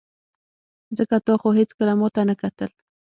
[0.97, 2.69] ځکه تا خو هېڅکله ماته نه کتل.